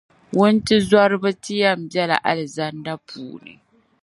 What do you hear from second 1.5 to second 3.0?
yɛn ti bela Alizanda